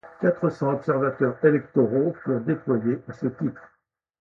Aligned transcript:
Quatre 0.19 0.49
cents 0.49 0.71
observateurs 0.73 1.37
électoraux 1.45 2.15
furent 2.23 2.41
déployés 2.41 2.97
à 3.07 3.13
ce 3.13 3.27
titre. 3.27 3.61